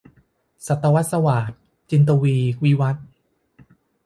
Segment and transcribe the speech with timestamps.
[0.67, 1.51] ศตวรรษสวาท-
[1.89, 3.05] จินตวีร์ วิวัธน์